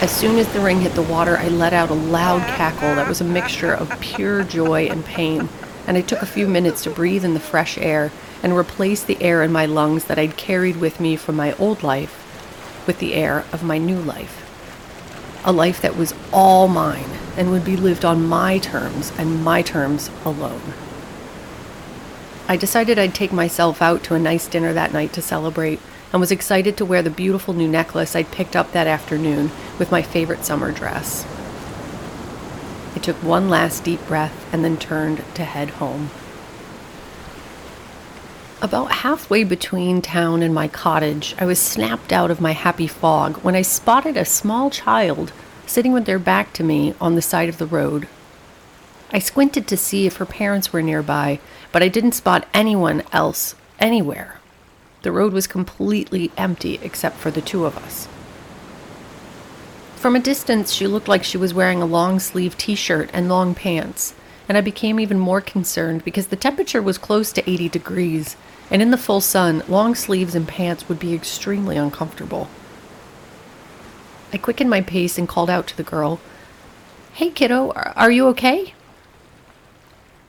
As 0.00 0.10
soon 0.10 0.38
as 0.38 0.52
the 0.52 0.60
ring 0.60 0.80
hit 0.80 0.94
the 0.94 1.02
water, 1.02 1.38
I 1.38 1.48
let 1.48 1.72
out 1.72 1.90
a 1.90 1.94
loud 1.94 2.42
cackle 2.42 2.94
that 2.94 3.08
was 3.08 3.20
a 3.20 3.24
mixture 3.24 3.72
of 3.72 4.00
pure 4.00 4.42
joy 4.42 4.86
and 4.86 5.04
pain, 5.04 5.48
and 5.86 5.96
I 5.96 6.02
took 6.02 6.20
a 6.20 6.26
few 6.26 6.46
minutes 6.46 6.82
to 6.84 6.90
breathe 6.90 7.24
in 7.24 7.34
the 7.34 7.40
fresh 7.40 7.78
air 7.78 8.12
and 8.42 8.54
replace 8.54 9.02
the 9.02 9.22
air 9.22 9.42
in 9.42 9.50
my 9.52 9.64
lungs 9.64 10.04
that 10.04 10.18
I'd 10.18 10.36
carried 10.36 10.76
with 10.76 11.00
me 11.00 11.16
from 11.16 11.36
my 11.36 11.54
old 11.54 11.82
life 11.82 12.20
with 12.86 12.98
the 12.98 13.14
air 13.14 13.46
of 13.50 13.62
my 13.62 13.78
new 13.78 13.98
life. 13.98 14.43
A 15.44 15.52
life 15.52 15.80
that 15.82 15.96
was 15.96 16.14
all 16.32 16.68
mine 16.68 17.10
and 17.36 17.50
would 17.50 17.64
be 17.64 17.76
lived 17.76 18.04
on 18.04 18.26
my 18.26 18.58
terms 18.58 19.12
and 19.18 19.44
my 19.44 19.62
terms 19.62 20.10
alone. 20.24 20.72
I 22.48 22.56
decided 22.56 22.98
I'd 22.98 23.14
take 23.14 23.32
myself 23.32 23.80
out 23.80 24.02
to 24.04 24.14
a 24.14 24.18
nice 24.18 24.46
dinner 24.46 24.72
that 24.72 24.92
night 24.92 25.12
to 25.14 25.22
celebrate 25.22 25.80
and 26.12 26.20
was 26.20 26.30
excited 26.30 26.76
to 26.76 26.84
wear 26.84 27.02
the 27.02 27.10
beautiful 27.10 27.54
new 27.54 27.66
necklace 27.66 28.14
I'd 28.14 28.30
picked 28.30 28.54
up 28.54 28.72
that 28.72 28.86
afternoon 28.86 29.50
with 29.78 29.90
my 29.90 30.02
favorite 30.02 30.44
summer 30.44 30.70
dress. 30.70 31.26
I 32.94 33.00
took 33.00 33.16
one 33.16 33.48
last 33.48 33.82
deep 33.82 34.06
breath 34.06 34.46
and 34.52 34.64
then 34.64 34.76
turned 34.76 35.24
to 35.34 35.44
head 35.44 35.70
home. 35.70 36.10
About 38.64 38.92
halfway 38.92 39.44
between 39.44 40.00
town 40.00 40.42
and 40.42 40.54
my 40.54 40.68
cottage, 40.68 41.34
I 41.38 41.44
was 41.44 41.58
snapped 41.58 42.14
out 42.14 42.30
of 42.30 42.40
my 42.40 42.52
happy 42.52 42.86
fog 42.86 43.36
when 43.42 43.54
I 43.54 43.60
spotted 43.60 44.16
a 44.16 44.24
small 44.24 44.70
child 44.70 45.32
sitting 45.66 45.92
with 45.92 46.06
their 46.06 46.18
back 46.18 46.54
to 46.54 46.64
me 46.64 46.94
on 46.98 47.14
the 47.14 47.20
side 47.20 47.50
of 47.50 47.58
the 47.58 47.66
road. 47.66 48.08
I 49.12 49.18
squinted 49.18 49.68
to 49.68 49.76
see 49.76 50.06
if 50.06 50.16
her 50.16 50.24
parents 50.24 50.72
were 50.72 50.80
nearby, 50.80 51.40
but 51.72 51.82
I 51.82 51.88
didn't 51.88 52.12
spot 52.12 52.48
anyone 52.54 53.02
else 53.12 53.54
anywhere. 53.78 54.40
The 55.02 55.12
road 55.12 55.34
was 55.34 55.46
completely 55.46 56.32
empty 56.38 56.78
except 56.80 57.18
for 57.18 57.30
the 57.30 57.42
two 57.42 57.66
of 57.66 57.76
us. 57.76 58.08
From 59.96 60.16
a 60.16 60.20
distance, 60.20 60.72
she 60.72 60.86
looked 60.86 61.06
like 61.06 61.22
she 61.22 61.36
was 61.36 61.52
wearing 61.52 61.82
a 61.82 61.86
long 61.86 62.18
sleeve 62.18 62.56
t 62.56 62.74
shirt 62.74 63.10
and 63.12 63.28
long 63.28 63.54
pants, 63.54 64.14
and 64.48 64.56
I 64.56 64.62
became 64.62 64.98
even 64.98 65.18
more 65.18 65.42
concerned 65.42 66.02
because 66.02 66.28
the 66.28 66.36
temperature 66.36 66.80
was 66.80 66.96
close 66.96 67.30
to 67.32 67.50
80 67.50 67.68
degrees, 67.68 68.36
and 68.74 68.82
in 68.82 68.90
the 68.90 68.98
full 68.98 69.20
sun, 69.20 69.62
long 69.68 69.94
sleeves 69.94 70.34
and 70.34 70.48
pants 70.48 70.88
would 70.88 70.98
be 70.98 71.14
extremely 71.14 71.76
uncomfortable. 71.76 72.50
I 74.32 74.36
quickened 74.36 74.68
my 74.68 74.80
pace 74.80 75.16
and 75.16 75.28
called 75.28 75.48
out 75.48 75.68
to 75.68 75.76
the 75.76 75.84
girl, 75.84 76.18
Hey, 77.12 77.30
kiddo, 77.30 77.70
are 77.70 78.10
you 78.10 78.26
okay? 78.30 78.74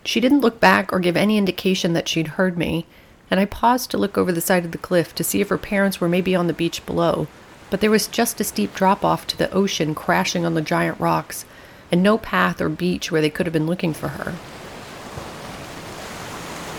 She 0.03 0.19
didn't 0.19 0.41
look 0.41 0.59
back 0.59 0.93
or 0.93 0.99
give 0.99 1.17
any 1.17 1.39
indication 1.39 1.93
that 1.93 2.07
she'd 2.07 2.37
heard 2.37 2.55
me, 2.55 2.85
and 3.31 3.39
I 3.39 3.45
paused 3.45 3.89
to 3.89 3.97
look 3.97 4.15
over 4.15 4.31
the 4.31 4.41
side 4.41 4.63
of 4.63 4.71
the 4.71 4.77
cliff 4.77 5.15
to 5.15 5.23
see 5.23 5.41
if 5.41 5.49
her 5.49 5.57
parents 5.57 5.99
were 5.99 6.07
maybe 6.07 6.35
on 6.35 6.45
the 6.45 6.53
beach 6.53 6.85
below, 6.85 7.25
but 7.71 7.81
there 7.81 7.89
was 7.89 8.05
just 8.05 8.39
a 8.39 8.43
steep 8.43 8.75
drop 8.75 9.03
off 9.03 9.25
to 9.25 9.37
the 9.39 9.51
ocean 9.51 9.95
crashing 9.95 10.45
on 10.45 10.53
the 10.53 10.61
giant 10.61 10.99
rocks, 10.99 11.45
and 11.91 12.03
no 12.03 12.19
path 12.19 12.61
or 12.61 12.69
beach 12.69 13.11
where 13.11 13.21
they 13.21 13.31
could 13.31 13.47
have 13.47 13.53
been 13.53 13.65
looking 13.65 13.91
for 13.91 14.09
her. 14.09 14.35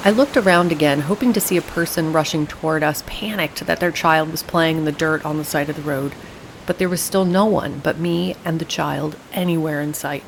I 0.06 0.10
looked 0.10 0.36
around 0.36 0.70
again, 0.70 1.00
hoping 1.00 1.32
to 1.32 1.40
see 1.40 1.56
a 1.56 1.62
person 1.62 2.12
rushing 2.12 2.46
toward 2.46 2.84
us, 2.84 3.02
panicked 3.08 3.66
that 3.66 3.80
their 3.80 3.90
child 3.90 4.30
was 4.30 4.44
playing 4.44 4.78
in 4.78 4.84
the 4.84 4.92
dirt 4.92 5.24
on 5.24 5.36
the 5.36 5.44
side 5.44 5.68
of 5.68 5.74
the 5.74 5.82
road, 5.82 6.14
but 6.64 6.78
there 6.78 6.88
was 6.88 7.00
still 7.00 7.24
no 7.24 7.44
one 7.44 7.80
but 7.80 7.98
me 7.98 8.36
and 8.44 8.60
the 8.60 8.64
child 8.64 9.16
anywhere 9.32 9.80
in 9.80 9.94
sight. 9.94 10.22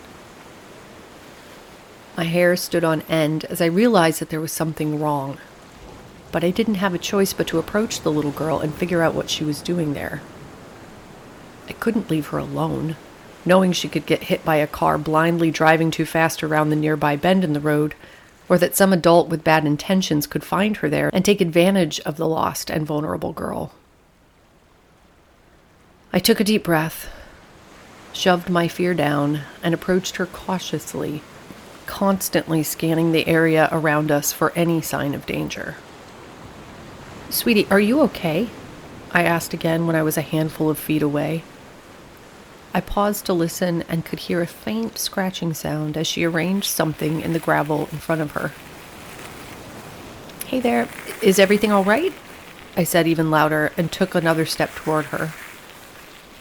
My 2.17 2.25
hair 2.25 2.57
stood 2.57 2.83
on 2.83 3.03
end 3.03 3.45
as 3.45 3.61
I 3.61 3.67
realized 3.67 4.21
that 4.21 4.31
there 4.31 4.41
was 4.41 4.51
something 4.51 4.99
wrong 5.01 5.39
but 6.33 6.45
I 6.45 6.51
didn't 6.51 6.77
have 6.77 6.95
a 6.95 6.99
choice 6.99 7.33
but 7.33 7.47
to 7.47 7.59
approach 7.59 8.01
the 8.01 8.13
little 8.13 8.31
girl 8.31 8.59
and 8.59 8.75
figure 8.75 9.03
out 9.03 9.15
what 9.15 9.31
she 9.31 9.45
was 9.45 9.63
doing 9.63 9.95
there. 9.95 10.21
I 11.69 11.73
couldn't 11.73 12.11
leave 12.11 12.29
her 12.29 12.39
alone, 12.39 12.97
knowing 13.45 13.73
she 13.73 13.89
could 13.89 14.07
get 14.07 14.25
hit 14.25 14.45
by 14.45 14.57
a 14.57 14.67
car 14.67 14.99
blindly 14.99 15.51
driving 15.51 15.91
too 15.91 16.05
fast 16.05 16.43
around 16.43 16.71
the 16.71 16.77
nearby 16.77 17.17
bend 17.17 17.45
in 17.45 17.53
the 17.53 17.61
road, 17.61 17.95
or 18.49 18.59
that 18.59 18.77
some 18.77 18.93
adult 18.93 19.29
with 19.29 19.45
bad 19.45 19.65
intentions 19.65 20.27
could 20.27 20.45
find 20.45 20.79
her 20.79 20.89
there 20.89 21.11
and 21.13 21.25
take 21.25 21.41
advantage 21.41 22.01
of 22.01 22.17
the 22.17 22.29
lost 22.29 22.71
and 22.71 22.87
vulnerable 22.87 23.33
girl. 23.33 23.73
I 26.13 26.19
took 26.19 26.41
a 26.41 26.45
deep 26.45 26.65
breath, 26.65 27.11
shoved 28.13 28.49
my 28.49 28.67
fear 28.67 28.95
down, 28.95 29.43
and 29.63 29.75
approached 29.75 30.17
her 30.17 30.27
cautiously, 30.27 31.23
constantly 31.87 32.63
scanning 32.63 33.13
the 33.13 33.27
area 33.27 33.69
around 33.71 34.11
us 34.11 34.33
for 34.33 34.53
any 34.53 34.81
sign 34.81 35.15
of 35.15 35.27
danger. 35.27 35.77
Sweetie, 37.31 37.67
are 37.71 37.81
you 37.81 38.01
okay? 38.03 38.49
I 39.13 39.23
asked 39.25 39.53
again 39.53 39.87
when 39.87 39.97
I 39.97 40.03
was 40.03 40.17
a 40.17 40.23
handful 40.23 40.71
of 40.71 40.79
feet 40.79 41.03
away. 41.03 41.45
I 42.75 42.81
paused 42.81 43.27
to 43.27 43.33
listen 43.33 43.83
and 43.89 44.05
could 44.05 44.21
hear 44.21 44.43
a 44.43 44.47
faint 44.47 44.99
scratching 44.99 45.55
sound 45.55 45.97
as 45.97 46.07
she 46.07 46.25
arranged 46.25 46.69
something 46.69 47.21
in 47.21 47.33
the 47.33 47.39
gravel 47.39 47.89
in 47.93 47.99
front 47.99 48.21
of 48.21 48.33
her. 48.33 48.53
Hey 50.47 50.61
there, 50.61 50.89
is 51.23 51.39
everything 51.39 51.73
all 51.73 51.85
right? 51.85 52.13
I 52.77 52.85
said 52.85 53.07
even 53.07 53.31
louder 53.31 53.73
and 53.77 53.91
took 53.91 54.15
another 54.15 54.47
step 54.47 54.75
toward 54.75 55.07
her. 55.07 55.33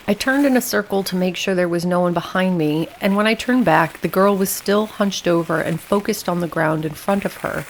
I 0.08 0.14
turned 0.14 0.46
in 0.46 0.56
a 0.56 0.62
circle 0.62 1.04
to 1.04 1.16
make 1.16 1.36
sure 1.36 1.54
there 1.54 1.68
was 1.68 1.86
no 1.86 2.00
one 2.00 2.14
behind 2.14 2.58
me, 2.58 2.88
and 3.02 3.18
when 3.18 3.28
I 3.28 3.34
turned 3.34 3.66
back, 3.66 4.00
the 4.00 4.08
girl 4.08 4.38
was 4.38 4.50
still 4.50 4.86
hunched 4.86 5.28
over 5.28 5.60
and 5.60 5.82
focused 5.82 6.30
on 6.30 6.40
the 6.40 6.48
ground 6.48 6.86
in 6.86 6.94
front 6.94 7.26
of 7.26 7.38
her, 7.38 7.66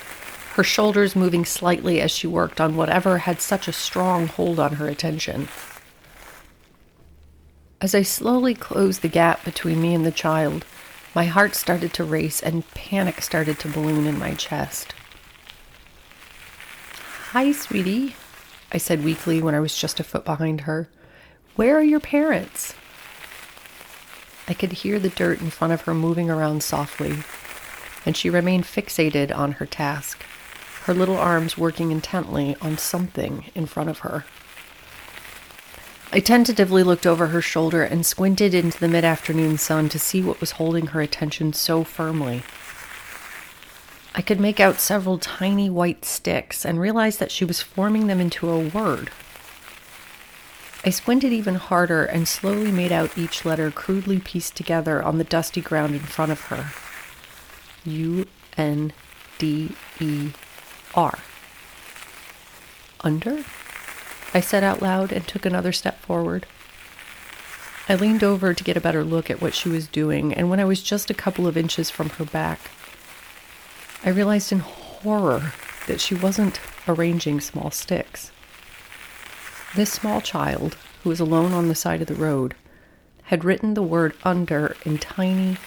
her 0.54 0.64
shoulders 0.64 1.16
moving 1.16 1.46
slightly 1.46 2.00
as 2.02 2.12
she 2.12 2.28
worked 2.28 2.62
on 2.62 2.76
whatever 2.76 3.20
had 3.20 3.42
such 3.42 3.68
a 3.68 3.74
strong 3.74 4.28
hold 4.28 4.60
on 4.60 4.74
her 4.74 4.88
attention. 4.88 5.48
As 7.80 7.94
I 7.94 8.02
slowly 8.02 8.56
closed 8.56 9.02
the 9.02 9.08
gap 9.08 9.46
between 9.46 9.82
me 9.82 9.94
and 9.94 10.06
the 10.06 10.12
child, 10.12 10.66
my 11.14 11.26
heart 11.26 11.56
started 11.56 11.94
to 11.94 12.04
race 12.04 12.42
and 12.42 12.68
panic 12.72 13.22
started 13.22 13.60
to 13.60 13.68
balloon 13.68 14.08
in 14.08 14.18
my 14.18 14.34
chest. 14.34 14.96
Hi, 17.32 17.52
sweetie, 17.52 18.16
I 18.72 18.78
said 18.78 19.04
weakly 19.04 19.42
when 19.42 19.54
I 19.54 19.60
was 19.60 19.78
just 19.78 20.00
a 20.00 20.04
foot 20.04 20.26
behind 20.26 20.62
her. 20.62 20.90
Where 21.56 21.78
are 21.78 21.84
your 21.84 22.00
parents? 22.00 22.74
I 24.48 24.54
could 24.54 24.72
hear 24.72 24.98
the 24.98 25.10
dirt 25.10 25.42
in 25.42 25.50
front 25.50 25.74
of 25.74 25.82
her 25.82 25.94
moving 25.94 26.30
around 26.30 26.64
softly, 26.64 27.20
and 28.06 28.18
she 28.18 28.30
remained 28.30 28.64
fixated 28.64 29.36
on 29.36 29.54
her 29.54 29.66
task 29.66 30.24
her 30.88 30.94
little 30.94 31.18
arms 31.18 31.58
working 31.58 31.92
intently 31.92 32.56
on 32.62 32.78
something 32.78 33.44
in 33.54 33.66
front 33.66 33.90
of 33.90 34.00
her. 34.00 34.24
I 36.10 36.22
tentatively 36.22 36.84
looked 36.84 37.06
over 37.06 37.28
her 37.28 37.42
shoulder 37.42 37.84
and 37.84 38.06
squinted 38.06 38.54
into 38.54 38.80
the 38.80 38.88
mid 38.88 39.04
afternoon 39.04 39.58
sun 39.58 39.90
to 39.90 40.00
see 40.00 40.22
what 40.22 40.40
was 40.40 40.52
holding 40.52 40.88
her 40.88 41.02
attention 41.02 41.52
so 41.52 41.84
firmly. 41.84 42.44
I 44.16 44.22
could 44.22 44.40
make 44.40 44.60
out 44.60 44.80
several 44.80 45.20
tiny 45.20 45.70
white 45.70 46.06
sticks 46.06 46.66
and 46.66 46.80
realized 46.80 47.20
that 47.20 47.32
she 47.32 47.44
was 47.44 47.62
forming 47.62 48.08
them 48.08 48.22
into 48.22 48.50
a 48.50 48.68
word. 48.70 49.12
I 50.86 50.92
squinted 50.92 51.34
even 51.34 51.56
harder 51.56 52.06
and 52.06 52.28
slowly 52.28 52.72
made 52.72 52.94
out 52.94 53.18
each 53.18 53.44
letter 53.44 53.70
crudely 53.70 54.20
pieced 54.20 54.56
together 54.56 55.04
on 55.04 55.18
the 55.18 55.26
dusty 55.26 55.60
ground 55.60 55.94
in 55.94 56.00
front 56.00 56.32
of 56.32 56.42
her. 56.46 56.72
U 57.84 58.26
N 58.56 58.94
D 59.38 59.72
E 60.00 60.32
R. 60.96 61.20
Under? 63.02 63.44
I 64.34 64.40
said 64.40 64.64
out 64.64 64.82
loud 64.82 65.12
and 65.12 65.28
took 65.28 65.46
another 65.46 65.72
step 65.72 66.00
forward. 66.00 66.46
I 67.90 67.96
leaned 67.96 68.24
over 68.24 68.54
to 68.54 68.64
get 68.64 68.76
a 68.78 68.82
better 68.82 69.04
look 69.04 69.30
at 69.30 69.42
what 69.42 69.56
she 69.56 69.70
was 69.70 69.88
doing, 69.88 70.34
and 70.34 70.50
when 70.50 70.60
I 70.60 70.66
was 70.66 70.84
just 70.84 71.10
a 71.10 71.14
couple 71.14 71.48
of 71.48 71.56
inches 71.56 71.90
from 71.90 72.10
her 72.12 72.26
back, 72.26 72.60
I 74.04 74.10
realized 74.10 74.52
in 74.52 74.60
horror 74.60 75.54
that 75.88 76.02
she 76.02 76.14
wasn't 76.14 76.60
arranging 76.88 77.40
small 77.40 77.72
sticks. 77.72 78.32
This 79.76 79.92
small 79.92 80.22
child, 80.22 80.76
who 81.04 81.10
was 81.10 81.20
alone 81.20 81.54
on 81.54 81.68
the 81.68 81.76
side 81.76 82.02
of 82.02 82.08
the 82.08 82.16
road, 82.16 82.56
had 83.24 83.46
written 83.46 83.74
the 83.74 83.84
word 83.84 84.16
under 84.24 84.76
in 84.86 84.98
tiny 84.98 85.58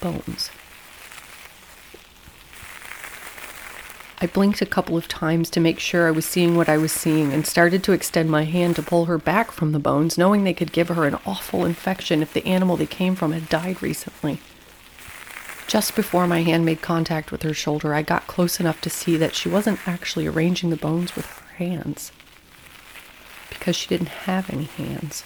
bones. 0.00 0.50
I 4.20 4.26
blinked 4.26 4.60
a 4.60 4.66
couple 4.66 4.96
of 4.96 5.06
times 5.06 5.48
to 5.50 5.60
make 5.60 5.78
sure 5.78 6.08
I 6.08 6.10
was 6.10 6.26
seeing 6.26 6.56
what 6.56 6.68
I 6.68 6.76
was 6.76 6.90
seeing 6.90 7.32
and 7.32 7.46
started 7.46 7.84
to 7.84 7.92
extend 7.92 8.28
my 8.28 8.42
hand 8.42 8.74
to 8.76 8.82
pull 8.82 9.04
her 9.04 9.16
back 9.16 9.52
from 9.52 9.70
the 9.70 9.78
bones, 9.78 10.18
knowing 10.18 10.42
they 10.42 10.52
could 10.54 10.72
give 10.72 10.88
her 10.88 11.06
an 11.06 11.18
awful 11.24 11.64
infection 11.64 12.20
if 12.20 12.32
the 12.32 12.44
animal 12.44 12.76
they 12.76 12.86
came 12.86 13.14
from 13.14 13.30
had 13.30 13.48
died 13.48 13.80
recently. 13.80 14.40
Just 15.68 15.94
before 15.94 16.26
my 16.26 16.42
hand 16.42 16.64
made 16.64 16.82
contact 16.82 17.30
with 17.30 17.42
her 17.44 17.54
shoulder, 17.54 17.94
I 17.94 18.02
got 18.02 18.26
close 18.26 18.58
enough 18.58 18.80
to 18.80 18.90
see 18.90 19.16
that 19.18 19.36
she 19.36 19.48
wasn't 19.48 19.86
actually 19.86 20.26
arranging 20.26 20.70
the 20.70 20.76
bones 20.76 21.14
with 21.14 21.26
her 21.26 21.54
hands 21.56 22.10
because 23.50 23.76
she 23.76 23.86
didn't 23.86 24.08
have 24.08 24.50
any 24.50 24.64
hands. 24.64 25.22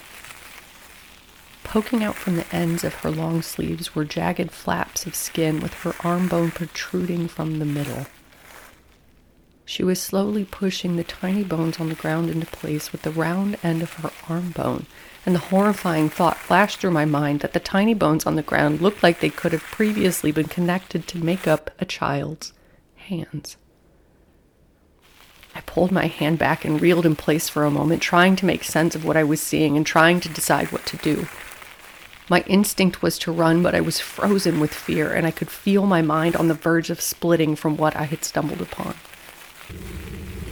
Poking 1.64 2.04
out 2.04 2.16
from 2.16 2.36
the 2.36 2.54
ends 2.54 2.84
of 2.84 2.94
her 2.96 3.10
long 3.10 3.40
sleeves 3.40 3.94
were 3.94 4.04
jagged 4.04 4.50
flaps 4.50 5.06
of 5.06 5.14
skin 5.14 5.60
with 5.60 5.72
her 5.74 5.94
arm 6.00 6.28
bone 6.28 6.50
protruding 6.50 7.28
from 7.28 7.58
the 7.58 7.64
middle. 7.64 8.06
She 9.64 9.84
was 9.84 10.00
slowly 10.00 10.44
pushing 10.44 10.96
the 10.96 11.04
tiny 11.04 11.44
bones 11.44 11.78
on 11.78 11.88
the 11.88 11.94
ground 11.94 12.28
into 12.30 12.46
place 12.46 12.90
with 12.90 13.02
the 13.02 13.12
round 13.12 13.56
end 13.62 13.80
of 13.80 13.92
her 13.94 14.10
arm 14.28 14.50
bone, 14.50 14.86
and 15.24 15.34
the 15.34 15.50
horrifying 15.50 16.10
thought 16.10 16.36
flashed 16.36 16.80
through 16.80 16.90
my 16.90 17.04
mind 17.04 17.40
that 17.40 17.52
the 17.52 17.60
tiny 17.60 17.94
bones 17.94 18.26
on 18.26 18.34
the 18.34 18.42
ground 18.42 18.80
looked 18.80 19.02
like 19.02 19.20
they 19.20 19.30
could 19.30 19.52
have 19.52 19.62
previously 19.62 20.32
been 20.32 20.48
connected 20.48 21.06
to 21.08 21.24
make 21.24 21.46
up 21.46 21.70
a 21.78 21.84
child's 21.84 22.52
hands. 22.96 23.56
I 25.54 25.60
pulled 25.60 25.92
my 25.92 26.06
hand 26.06 26.38
back 26.38 26.64
and 26.64 26.80
reeled 26.80 27.06
in 27.06 27.14
place 27.14 27.48
for 27.48 27.64
a 27.64 27.70
moment, 27.70 28.02
trying 28.02 28.34
to 28.36 28.46
make 28.46 28.64
sense 28.64 28.96
of 28.96 29.04
what 29.04 29.16
I 29.16 29.24
was 29.24 29.40
seeing 29.40 29.76
and 29.76 29.86
trying 29.86 30.18
to 30.20 30.28
decide 30.28 30.72
what 30.72 30.86
to 30.86 30.96
do. 30.96 31.28
My 32.28 32.40
instinct 32.48 33.00
was 33.00 33.18
to 33.20 33.32
run, 33.32 33.62
but 33.62 33.74
I 33.74 33.80
was 33.80 34.00
frozen 34.00 34.58
with 34.58 34.74
fear, 34.74 35.12
and 35.12 35.24
I 35.26 35.30
could 35.30 35.50
feel 35.50 35.86
my 35.86 36.02
mind 36.02 36.34
on 36.34 36.48
the 36.48 36.54
verge 36.54 36.90
of 36.90 37.00
splitting 37.00 37.54
from 37.54 37.76
what 37.76 37.94
I 37.94 38.04
had 38.04 38.24
stumbled 38.24 38.60
upon 38.60 38.96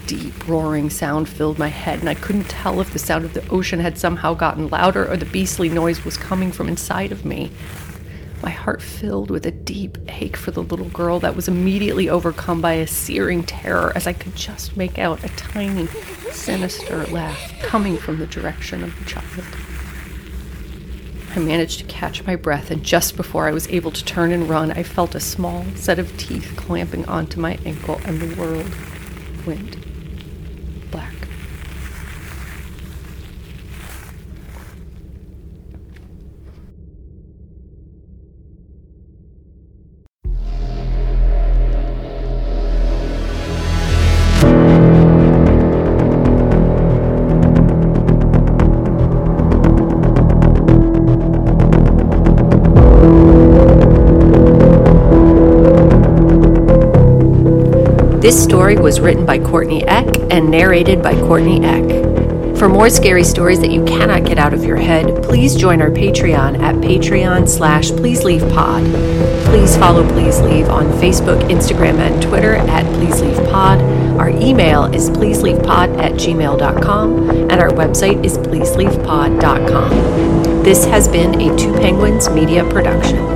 deep 0.07 0.49
roaring 0.49 0.91
sound 0.91 1.29
filled 1.29 1.57
my 1.57 1.69
head, 1.69 2.01
and 2.01 2.09
I 2.09 2.15
couldn't 2.15 2.49
tell 2.49 2.81
if 2.81 2.93
the 2.93 2.99
sound 2.99 3.25
of 3.25 3.33
the 3.33 3.49
ocean 3.49 3.79
had 3.79 3.97
somehow 3.97 4.35
gotten 4.35 4.69
louder 4.69 5.09
or 5.09 5.17
the 5.17 5.25
beastly 5.25 5.69
noise 5.69 6.05
was 6.05 6.17
coming 6.17 6.51
from 6.51 6.67
inside 6.67 7.13
of 7.13 7.25
me. 7.25 7.53
My 8.43 8.51
heart 8.51 8.83
filled 8.83 9.31
with 9.31 9.47
a 9.47 9.53
deep 9.53 9.99
ache 10.09 10.37
for 10.37 10.51
the 10.51 10.65
little 10.65 10.89
girl 10.89 11.21
that 11.21 11.37
was 11.37 11.47
immediately 11.47 12.09
overcome 12.09 12.61
by 12.61 12.73
a 12.73 12.89
searing 12.89 13.45
terror 13.45 13.93
as 13.95 14.09
I 14.09 14.13
could 14.13 14.35
just 14.35 14.77
make 14.77 14.99
out 14.99 15.23
a 15.23 15.29
tiny, 15.29 15.87
sinister 16.33 17.05
laugh 17.07 17.53
coming 17.63 17.97
from 17.97 18.19
the 18.19 18.27
direction 18.27 18.83
of 18.83 18.99
the 18.99 19.05
child. 19.05 19.45
I 21.37 21.39
managed 21.39 21.79
to 21.79 21.85
catch 21.85 22.27
my 22.27 22.35
breath, 22.35 22.73
and 22.73 22.83
just 22.83 23.17
before 23.17 23.47
I 23.47 23.53
was 23.53 23.69
able 23.69 23.93
to 23.93 24.05
turn 24.05 24.33
and 24.33 24.49
run, 24.49 24.73
I 24.73 24.83
felt 24.83 25.15
a 25.15 25.21
small 25.21 25.65
set 25.77 26.01
of 26.01 26.17
teeth 26.17 26.55
clamping 26.57 27.05
onto 27.05 27.39
my 27.39 27.61
ankle, 27.65 28.01
and 28.05 28.21
the 28.21 28.35
world 29.47 29.80
This 58.21 58.45
story 58.45 58.77
was 58.77 59.01
written 59.01 59.25
by 59.25 59.39
Courtney 59.39 59.83
Eck 59.89 60.07
and 60.31 60.51
narrated 60.51 61.03
by 61.03 61.15
Courtney 61.15 61.65
Eck. 61.65 61.87
For 62.59 62.69
more 62.69 62.91
scary 62.91 63.25
stories 63.25 63.61
that 63.61 63.71
you 63.71 63.83
cannot 63.87 64.27
get 64.27 64.37
out 64.37 64.53
of 64.53 64.63
your 64.63 64.77
head, 64.77 65.23
please 65.23 65.57
join 65.57 65.81
our 65.81 65.89
Patreon 65.89 66.61
at 66.61 66.75
patreon 66.75 67.49
slash 67.49 67.91
please 67.91 68.23
leave 68.23 68.43
pod. 68.53 68.85
Please 69.47 69.75
follow 69.79 70.07
Please 70.13 70.39
Leave 70.43 70.69
on 70.69 70.85
Facebook, 71.01 71.41
Instagram, 71.49 71.99
and 71.99 72.23
Twitter 72.23 72.57
at 72.57 72.85
Please 72.97 73.23
Leave 73.23 73.43
Pod. 73.51 73.81
Our 74.21 74.29
email 74.29 74.85
is 74.95 75.09
pleaseleavepod 75.09 75.99
at 75.99 76.13
gmail.com 76.13 77.31
and 77.31 77.53
our 77.53 77.71
website 77.71 78.23
is 78.23 78.37
pleaseleavepod.com. 78.37 80.63
This 80.63 80.85
has 80.85 81.09
been 81.09 81.41
a 81.41 81.57
Two 81.57 81.73
Penguins 81.73 82.29
media 82.29 82.69
production. 82.69 83.30